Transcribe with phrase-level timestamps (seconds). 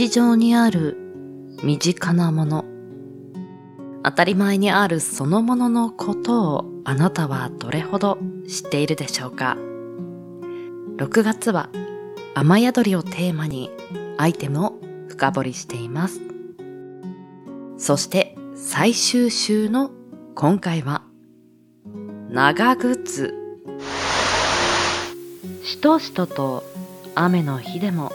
[0.00, 0.96] 日常にある
[1.62, 2.64] 身近なもの。
[4.02, 8.16] 当たり前にあるそのもののことをあなたはどれほど
[8.48, 9.58] 知っているでしょうか
[10.96, 11.68] ?6 月は
[12.34, 13.70] 雨宿りをテーマに
[14.16, 16.22] アイテムを深掘りしています。
[17.76, 19.90] そして最終週の
[20.34, 21.02] 今回は
[22.30, 23.34] 長靴
[25.62, 26.64] しとしとと
[27.14, 28.12] 雨の日でも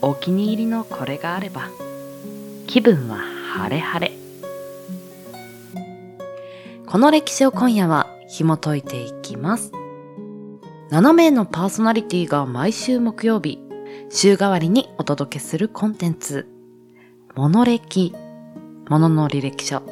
[0.00, 1.68] お気に入りのこれがあれば
[2.66, 3.18] 気分は
[3.54, 4.12] 晴れ晴れ。
[6.86, 9.72] この歴史を今夜は紐解いていきます。
[10.90, 13.58] 7名のパーソナリティが毎週木曜日
[14.10, 16.46] 週替わりにお届けするコンテンツ。
[17.34, 18.14] モノ歴
[18.88, 19.82] ものの履歴書。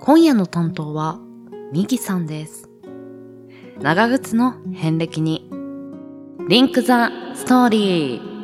[0.00, 1.18] 今夜の担当は
[1.72, 2.68] ミギさんです。
[3.80, 5.48] 長靴の遍歴に
[6.48, 8.37] リンクザストーリー。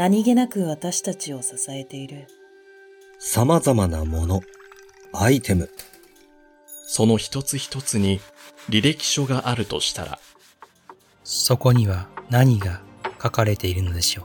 [0.00, 2.26] 何気なく私たちを支えている。
[3.18, 4.40] 様々なもの、
[5.12, 5.68] アイテム。
[6.86, 8.18] その一つ一つに
[8.70, 10.18] 履歴書があるとしたら、
[11.22, 12.80] そこには何が
[13.22, 14.24] 書かれているのでしょう。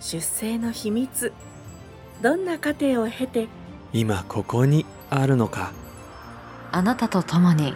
[0.00, 1.34] 出生の秘密。
[2.22, 3.48] どんな過程を経て
[3.92, 5.74] 今ここにあるのか。
[6.70, 7.74] あなたと共に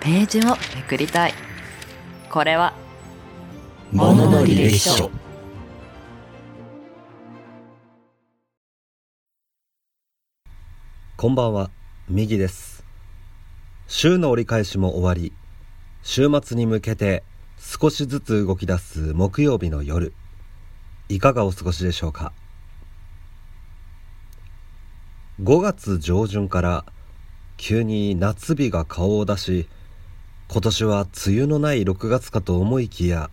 [0.00, 1.34] ページをめくりたい。
[2.28, 2.74] これは
[3.92, 5.21] ものの履歴書
[11.22, 11.70] こんばんは
[12.08, 12.84] 右です。
[13.86, 15.32] 週の折り返しも終わり
[16.02, 17.22] 週末に向けて
[17.58, 20.14] 少しずつ動き出す木曜日の夜
[21.08, 22.32] いかがお過ごしでしょうか
[25.40, 26.84] ？5月上旬から
[27.56, 29.68] 急に夏日が顔を出し
[30.48, 33.30] 今年は梅雨のない6月かと思いきや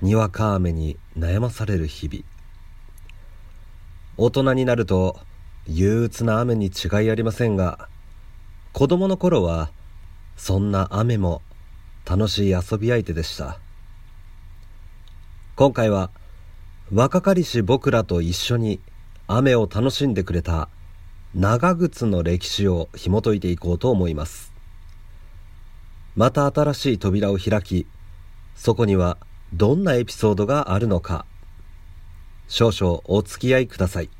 [0.00, 2.24] にわか雨に悩まされる日々。
[4.16, 5.18] 大人になると
[5.66, 7.88] 憂鬱な雨に違いありませんが
[8.72, 9.70] 子供の頃は
[10.36, 11.42] そんな雨も
[12.04, 13.58] 楽しい遊び相手でした。
[15.56, 16.10] 今回は
[16.92, 18.80] 若かりし僕らと一緒に
[19.26, 20.68] 雨を楽しんでくれた
[21.34, 24.52] 長靴の歴史を紐解いていこうと思います。
[26.16, 27.86] また新しい扉を開き
[28.54, 29.16] そこには
[29.52, 31.26] どんなエピソードがあるのか
[32.48, 34.10] 少々お付き合いください。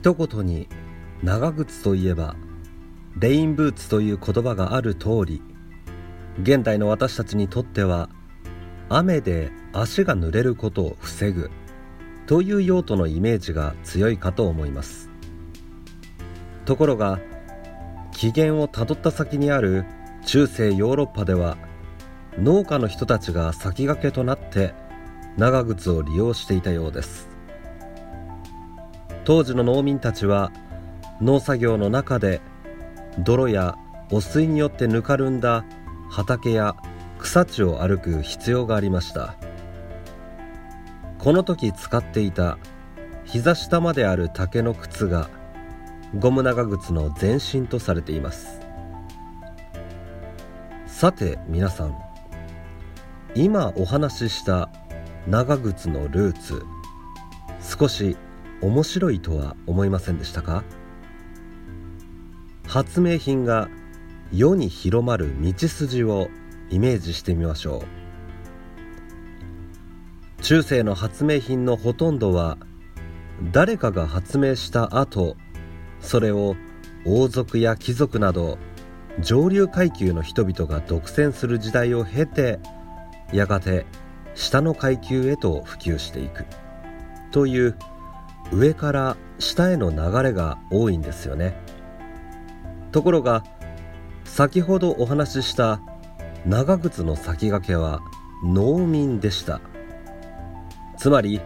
[0.00, 0.66] 一言に
[1.22, 2.34] 長靴といえば
[3.18, 5.42] レインブーツという言葉がある通り
[6.40, 8.08] 現代の私たちにとっては
[8.88, 11.50] 雨で足が濡れることを防ぐ
[12.26, 15.10] という用途のイメージが強いかと思います。
[16.64, 17.20] ところが
[18.10, 19.84] 起源をたどった先にある
[20.24, 21.58] 中世ヨーロッパでは
[22.38, 24.72] 農家の人たちが先駆けとなって
[25.36, 27.29] 長靴を利用していたようです。
[29.24, 30.50] 当時の農民たちは
[31.20, 32.40] 農作業の中で
[33.18, 33.76] 泥や
[34.10, 35.64] 汚水によってぬかるんだ
[36.10, 36.76] 畑や
[37.18, 39.34] 草地を歩く必要がありました。
[41.18, 42.56] この時使っていた
[43.24, 45.28] 膝下まである竹の靴が
[46.18, 48.60] ゴム長靴の前身とされています。
[50.86, 51.98] さて皆さん
[53.34, 54.70] 今お話しした
[55.26, 56.64] 長靴のルーツ
[57.60, 58.16] 少し
[58.62, 60.64] 面白いとは思いませんでしたか？
[62.66, 63.68] 発明品が
[64.32, 66.28] 世に広まる道筋を
[66.68, 67.82] イメージしてみましょ
[70.38, 70.42] う。
[70.42, 72.58] 中世の発明品のほとんどは
[73.52, 75.36] 誰かが発明した後
[76.00, 76.56] それを
[77.06, 78.58] 王族や貴族など
[79.20, 82.58] 上流階級の人々が独占する時代を経て
[83.32, 83.86] やがて
[84.34, 86.44] 下の階級へと普及していく。
[87.32, 87.76] という
[88.52, 91.56] 上から下への流れが多いんですよね。
[92.92, 93.44] ところが
[94.24, 95.80] 先ほどお話しした
[96.46, 98.00] 長靴の先駆けは
[98.44, 99.60] 農民でした
[100.96, 101.40] つまり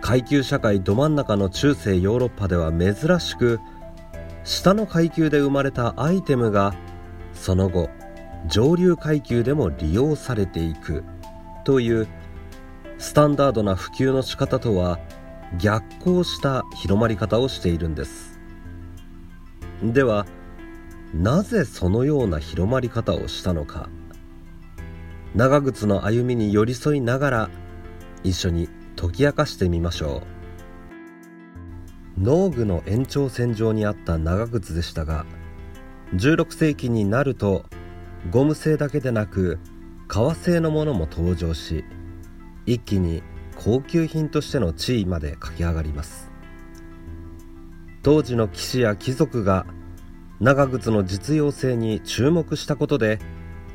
[0.00, 3.60] 階級社会ど真ん中の中世ヨーロッパでは珍しく
[4.42, 6.74] 下の階級で生まれたアイテムが
[7.32, 7.88] その後
[8.48, 11.04] 上流階級でも利用されていく
[11.64, 12.08] という
[12.98, 14.98] スタンダードな普及の仕方とは
[15.58, 18.40] 逆行した広まり方をしているんです。
[19.82, 20.26] では
[21.14, 23.88] なぜそのような広まり方をしたのか。
[25.34, 27.50] 長靴の歩みに寄り添いながら
[28.22, 30.22] 一緒に解き明かしてみましょ
[32.18, 32.20] う。
[32.20, 35.24] 農具の延長線上にあった長靴でしたが
[36.14, 37.64] 16世紀になると
[38.30, 39.58] ゴム製だけでなく
[40.08, 41.84] 革製のものも登場し
[42.66, 43.22] 一気に
[43.64, 46.30] 高級品としての地位まで駆け上がります。
[48.02, 49.66] 当時の騎士や貴族が
[50.40, 53.20] 長靴の実用性に注目したことで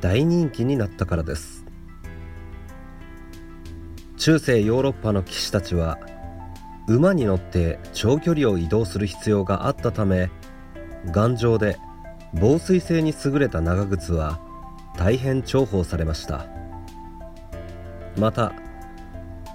[0.02, 1.64] 大人気になったからです。
[4.18, 5.98] 中世ヨーロッパの騎士たちは
[6.86, 10.30] 馬に乗って長距離を移動する必要があったため
[11.06, 11.78] 頑丈で
[12.34, 14.38] 防水性に優れた長靴は
[14.98, 16.46] 大変重宝されました。
[18.18, 18.52] また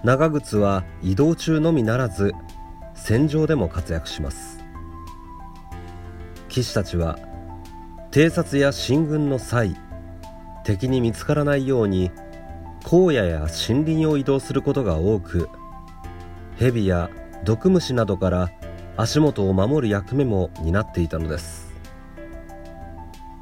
[0.04, 2.34] 長靴は移動中のみならず
[2.94, 4.60] 戦場でも活躍します。
[6.50, 7.18] 騎士たちは
[8.12, 9.76] 偵察や進軍の際
[10.66, 12.12] 敵に見つからないように
[12.86, 15.50] 荒野や森林を移動することが多く
[16.58, 17.10] 蛇や
[17.46, 18.52] 毒虫などから
[18.98, 21.74] 足元を守る役目も担っていたのです。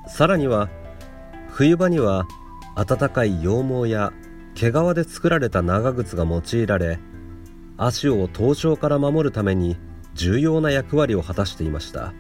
[0.07, 0.69] さらには
[1.49, 2.25] 冬場には
[2.75, 4.13] 暖かい羊毛や
[4.55, 6.99] 毛皮で作られた長靴が用いられ
[7.77, 9.77] 足を凍傷から守るために
[10.13, 12.13] 重要な役割を果たしていました。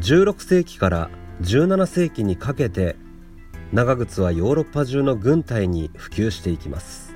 [0.00, 1.10] 16世紀から
[1.42, 2.96] 17世紀にかけて
[3.72, 7.14] 長靴はヨーロッパ中の軍隊に普及していきます。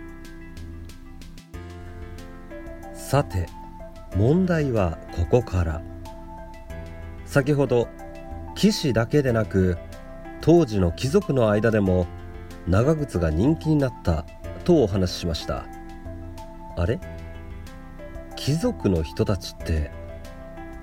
[2.95, 3.47] さて
[4.17, 5.83] 問題はここから。
[7.25, 7.89] 先ほど
[8.55, 9.77] 騎士だけでなく
[10.41, 12.07] 当時の貴族の間でも
[12.67, 14.25] 長靴が人気になった
[14.65, 15.65] とお話ししました。
[16.77, 16.99] あれ？
[18.35, 19.91] 貴族の人たちって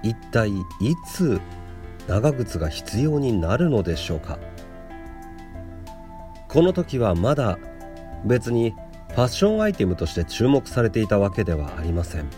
[0.02, 0.56] 一体い
[1.08, 1.40] つ
[2.08, 4.40] 長靴が必要になるのでしょうか？
[6.48, 7.58] この時はまだ
[8.26, 8.74] 別に
[9.10, 12.30] ファッションアイテムとして注目されていたわけではありません。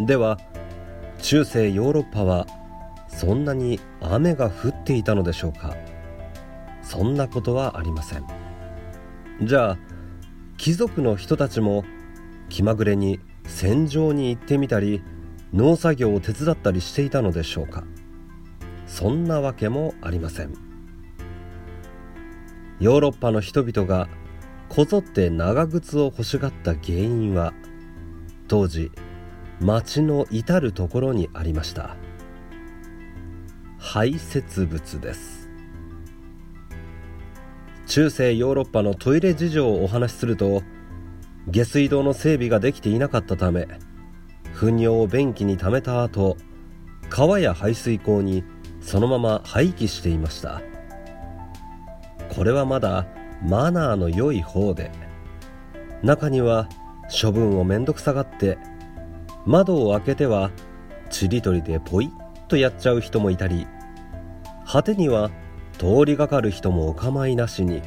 [0.00, 0.38] では
[1.18, 2.46] 中世ヨーロッパは
[3.08, 5.74] そんなに雨が降っていたのでしょうか？
[6.92, 8.26] そんなことはありません。
[9.40, 9.78] じゃあ
[10.58, 11.84] 貴族の人たちも
[12.50, 15.02] 気まぐれに戦場に行ってみたり
[15.54, 17.84] 農作業を手伝ったりしていたのでしょうか。
[18.86, 20.52] そんなわけもありません。
[22.78, 24.06] ヨーロッパの人々が
[24.68, 27.54] こぞって長靴を欲しがった原因は
[28.48, 28.92] 当時
[29.60, 31.96] 町の至る所にありました。
[33.78, 35.42] 排泄物です。
[37.92, 40.62] 中世ヨーロッパのトイレ事情をお話しすると
[41.48, 43.68] 下水道の整備ができていなかったため
[44.54, 46.38] 糞尿を便器に溜めた後
[47.10, 48.44] 川や排水溝に
[48.80, 50.62] そのまま廃棄していました。
[52.34, 53.06] これはまだ
[53.42, 54.90] マナーの良い方で
[56.02, 56.70] 中には
[57.10, 58.56] 処分をめんどくさがって
[59.44, 60.50] 窓を開けては
[61.10, 63.66] ちりとりでポイッとやっちゃう人もいたり
[64.66, 65.30] 果てには
[65.82, 67.82] 通りがかる人もお構いなしに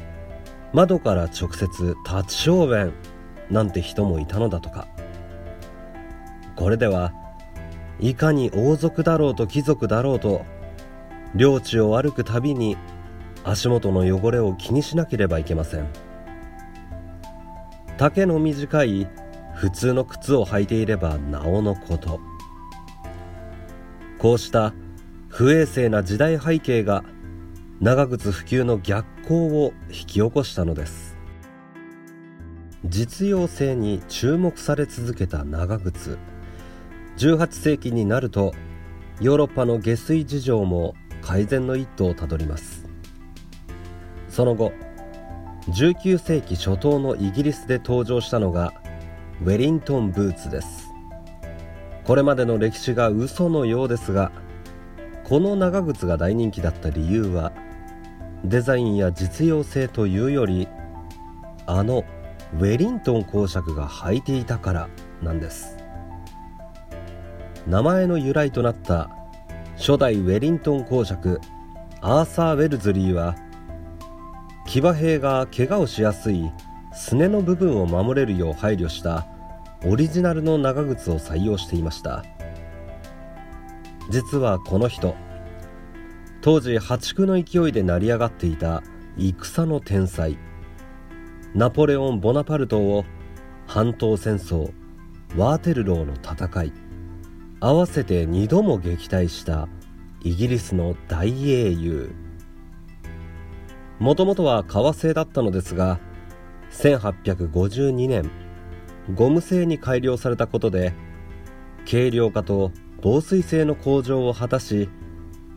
[0.74, 2.92] 窓から直接立ち小便
[3.50, 4.86] なんて人もいたのだとか。
[6.56, 7.14] これでは
[7.98, 10.44] いかに王族だろうと貴族だろうと
[11.34, 12.76] 領地を歩くたびに
[13.44, 15.88] 足元の汚れを気にしなければいけません。
[17.96, 19.08] 丈の短い
[19.54, 22.20] 普通の靴を履いていればなおのこと。
[24.18, 24.74] こうした
[25.28, 27.02] 不衛生な時代背景が
[27.78, 31.18] 長靴普及の逆行を引き起こしたのです。
[32.86, 36.18] 実用性に注目され続けた長靴。
[37.18, 38.54] 18世紀になると
[39.20, 42.86] ヨーロッパの下水事情も改善の一途をたどります。
[44.30, 44.72] その後
[45.68, 48.72] 19世紀初頭のイギリスで登場したのが
[49.42, 50.88] ウェリントンブーツです。
[52.04, 54.32] これまでの歴史が嘘のようですが
[55.28, 57.52] この長靴が大人気だった理由は
[58.44, 60.68] デザインや実用性というより
[61.66, 62.04] あの
[62.54, 64.88] ウェリントン公爵が履いていたから
[65.20, 65.78] なんです。
[67.66, 69.10] 名前の由来となった
[69.76, 71.40] 初代ウェリントン公爵
[72.00, 73.34] アーサー・ウェルズリーは
[74.64, 76.52] 騎馬兵が怪我をしやすい
[76.92, 79.26] すねの部分を守れるよう配慮した
[79.84, 82.24] オリジナルの長靴を採用していました。
[84.08, 85.14] 実はこの人
[86.40, 88.82] 当時破竹の勢いで成り上がっていた
[89.16, 90.38] 戦の天才
[91.54, 93.04] ナポレオン・ボナパルトを
[93.66, 94.72] 半島戦争
[95.36, 96.72] ワーテルローの戦い
[97.60, 99.68] 合わせて2度も撃退した
[100.22, 102.14] イギリスの大英雄。
[103.98, 105.98] もともとは革製だったのですが
[106.70, 108.30] 1852年
[109.14, 110.92] ゴム製に改良されたことで
[111.90, 112.72] 軽量化と
[113.02, 114.88] 防水性の向上を果たし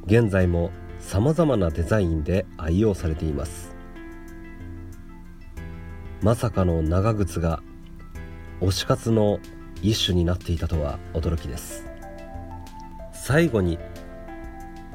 [0.05, 3.75] 現在もさまざまなデザインで愛用されています。
[6.21, 7.61] まさかの長靴が
[8.59, 9.39] 推し活の
[9.81, 11.85] 一種になっていたとは驚きです。
[13.13, 13.79] 最後に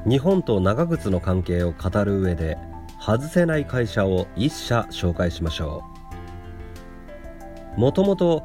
[0.07, 2.57] 日本と長靴の関係を語る上で
[2.99, 5.83] 外せない会社を一社紹介しましょ
[7.77, 7.79] う。
[7.79, 8.43] もともと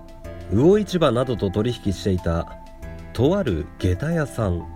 [0.51, 2.60] 魚市場などと取引していた
[3.21, 4.67] とある下駄屋さん。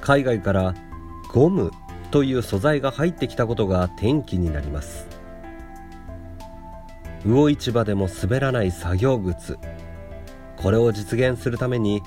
[0.00, 0.76] 海外から
[1.32, 1.72] ゴム
[2.12, 5.08] という素材が入ってきたことが転機になります。
[7.24, 9.58] 魚市場でも滑らない作業靴。
[10.56, 12.00] これを実現するために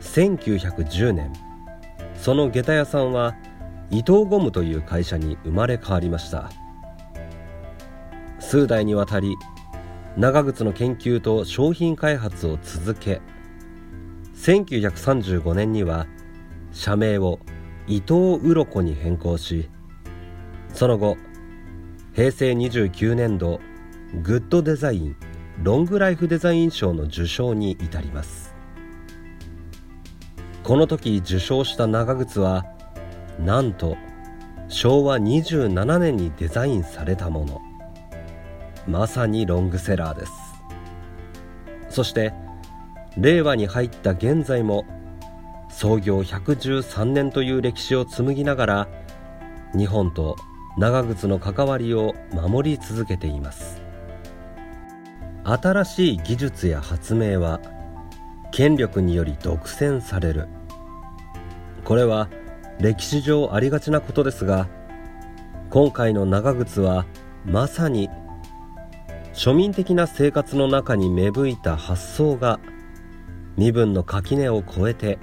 [0.00, 1.32] 1910年。
[2.14, 3.34] その下駄屋さんは
[3.90, 6.52] 伊藤ゴムという会社に生まれ変わりました。
[8.38, 9.34] 数代にわたり
[10.16, 13.20] 長靴の研究と商品開発を続け
[14.40, 16.06] 1935年には
[16.72, 17.40] 社名を
[17.86, 19.68] 伊藤鱗に変更し
[20.72, 21.16] その後
[22.14, 23.60] 平成29年度
[24.22, 25.16] グッドデザイン
[25.62, 28.54] ロングライフデザイン賞の受賞に至ります。
[30.62, 32.64] この時受賞した長靴は
[33.38, 33.96] なんと
[34.68, 37.60] 昭和27年にデザインされたもの。
[38.86, 40.32] まさにロングセラーです。
[41.90, 42.32] そして
[43.16, 44.84] 令和に入った現在も
[45.70, 48.88] 創業113年という歴史を紡ぎながら
[49.76, 50.36] 日本と
[50.78, 53.82] 長靴の関わりを守り続けています。
[55.44, 57.60] 新しい技術や発明は
[58.52, 60.48] 権力により独占される。
[61.84, 62.28] これは
[62.78, 64.68] 歴史上ありがちなことですが
[65.70, 67.06] 今回の長靴は
[67.44, 68.08] まさに
[69.32, 72.58] 庶民的な生活の中に芽吹いた発想が
[73.56, 75.18] 身分の垣根を越えて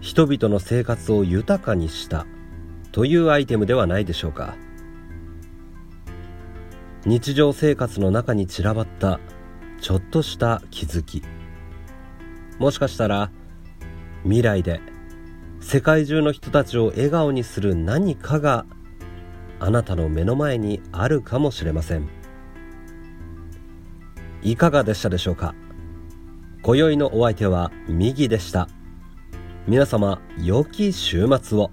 [0.00, 2.26] 人々の生活を豊かにした
[2.92, 4.56] というアイテムではないでしょうか。
[7.04, 9.20] 日常生活の中に散らばった
[9.80, 11.22] ちょっとした気づき。
[12.58, 13.30] もしかしたら
[14.24, 14.80] 未来で
[15.60, 18.66] 世界中の人たちを笑顔にする何かが
[19.60, 22.08] あなたの目の前にあるかもしれません。
[24.42, 25.54] いかがでしたでしょうか？
[26.68, 28.68] 今宵のお相手は右でした。
[29.66, 31.70] 皆様良き週末を。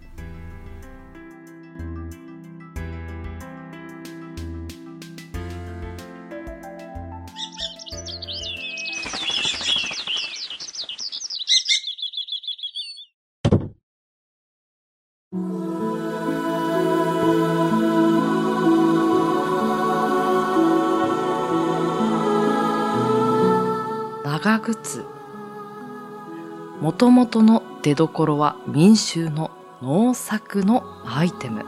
[26.85, 29.49] もともとの出所は民衆の
[29.81, 31.65] 農作のアイテム。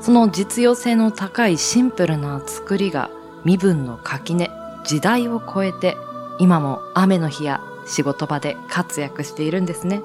[0.00, 3.10] その実用性の高いシンプルな作りが
[3.44, 4.52] 身分の垣根
[4.84, 5.96] 時代を超えて
[6.38, 10.00] 今も雨の日や仕事場で活躍しているんですね。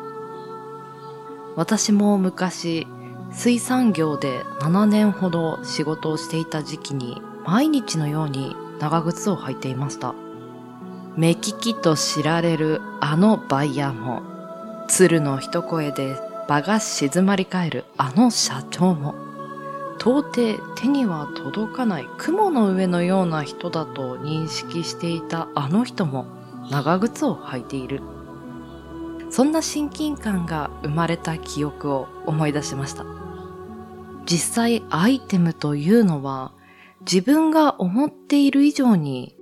[1.55, 2.87] 私も昔
[3.31, 10.15] 水産業で7年ほど仕事をしていた時期に毎日のように長靴を履いていました。
[11.17, 14.21] 目利きと知られるあのバイヤーも
[14.87, 16.15] 鶴の一声で
[16.47, 19.15] 場が静まり返るあの社長も
[19.99, 26.27] 到底手には届かない雲の上のような人だと認識していたあの人も
[26.69, 28.01] 長靴を履いている。
[29.29, 33.05] そんな親近感が生まれた記憶を思い出しました。
[34.25, 36.53] 実際アイテムというのは
[37.01, 39.35] 自分が思っている以上に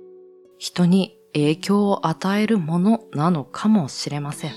[0.58, 4.52] 人に影響を与えるものなのかもしれません。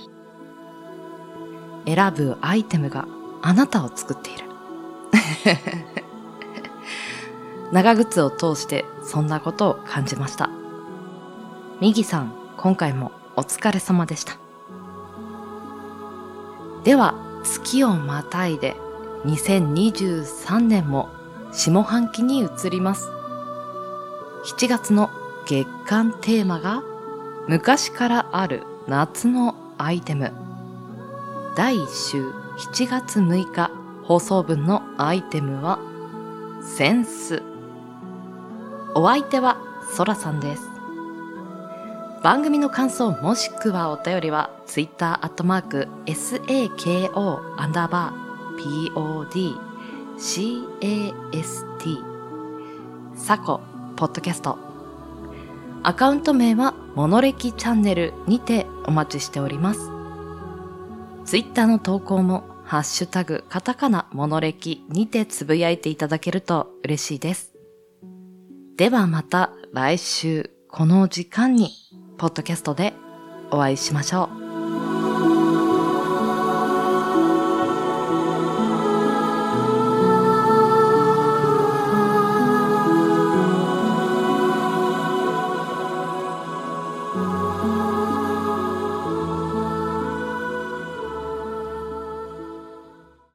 [1.86, 3.06] 選ぶアイテムが
[3.42, 4.46] あなたを作っている。
[7.74, 10.50] 長靴を通してそんなことを感じました。
[11.82, 14.38] 右さん、今回もお疲れ様でした。
[16.86, 18.78] では、月をまたいで
[19.26, 21.10] 2023年も
[21.52, 23.10] 下半期に移ります。
[24.46, 25.10] 7月の
[25.50, 26.84] 月間テーマが
[27.48, 30.32] 昔からある夏のアイテム。
[31.58, 33.72] 第1週7月6日
[34.04, 35.80] 放送分のアイテムは
[36.62, 37.42] センス。
[38.94, 39.58] お相手は
[39.92, 40.62] ソラさんです。
[42.22, 49.58] 番組の感想もしくはお便りは Twitter アットマーク SAKO アンダーバー POD
[50.20, 52.04] CAST
[53.16, 53.62] サコ
[53.96, 54.69] ポッドキャスト
[55.82, 59.80] アカウント名はモノレキチャンネルにてお待ちしております。
[61.26, 67.54] ツイッターの投稿もハッシュタグカタカナモノレキにてつぶやいていただけると嬉しいです。
[68.76, 71.72] ではまた来週この時間に
[72.18, 72.94] ポッドキャストで
[73.52, 74.49] お会いしましょう。